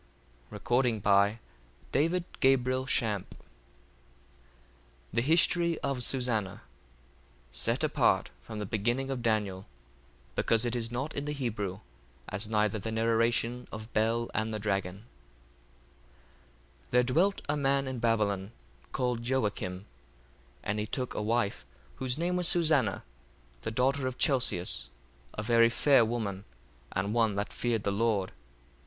The 0.49 0.59
Book 0.59 0.71
of 0.83 0.85
Susanna 0.85 1.39
[in 1.93 2.63
Daniel] 2.71 3.25
[The 5.13 5.21
History 5.21 5.77
of 5.81 6.01
Susanna 6.01 6.37
[in 6.39 6.43
Daniel]] 6.53 6.61
Set 7.51 7.83
apart 7.83 8.31
from 8.41 8.57
the 8.57 8.65
beginning 8.65 9.11
of 9.11 9.21
Daniel, 9.21 9.67
because 10.33 10.65
it 10.65 10.75
is 10.75 10.89
not 10.91 11.13
in 11.13 11.25
the 11.25 11.33
Hebrew, 11.33 11.81
as 12.27 12.47
neither 12.49 12.79
the 12.79 12.91
Narration 12.91 13.67
of 13.71 13.93
Bel 13.93 14.31
and 14.33 14.51
the 14.51 14.57
Dragon. 14.57 15.03
1:1 16.89 16.89
There 16.89 17.03
dwelt 17.03 17.41
a 17.47 17.55
man 17.55 17.87
in 17.87 17.99
Babylon, 17.99 18.53
called 18.91 19.21
Joacim: 19.21 19.81
1:2 19.81 19.85
And 20.63 20.79
he 20.79 20.87
took 20.87 21.13
a 21.13 21.21
wife, 21.21 21.63
whose 21.97 22.17
name 22.17 22.37
was 22.37 22.47
Susanna, 22.47 23.03
the 23.61 23.69
daughter 23.69 24.07
of 24.07 24.17
Chelcias, 24.17 24.89
a 25.35 25.43
very 25.43 25.69
fair 25.69 26.03
woman, 26.03 26.45
and 26.91 27.13
one 27.13 27.33
that 27.33 27.53
feared 27.53 27.83
the 27.83 27.91
Lord. 27.91 28.31